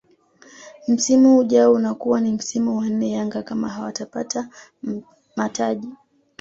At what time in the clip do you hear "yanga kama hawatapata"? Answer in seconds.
3.11-4.47